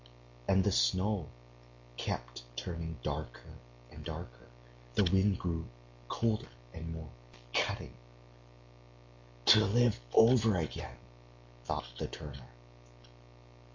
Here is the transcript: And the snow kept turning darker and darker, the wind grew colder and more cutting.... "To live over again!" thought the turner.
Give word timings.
And 0.47 0.63
the 0.63 0.71
snow 0.71 1.27
kept 1.95 2.41
turning 2.55 2.97
darker 3.03 3.59
and 3.91 4.03
darker, 4.03 4.47
the 4.95 5.03
wind 5.03 5.37
grew 5.37 5.65
colder 6.09 6.49
and 6.73 6.91
more 6.91 7.11
cutting.... 7.53 7.93
"To 9.45 9.63
live 9.63 9.99
over 10.15 10.55
again!" 10.57 10.97
thought 11.65 11.85
the 11.99 12.07
turner. 12.07 12.47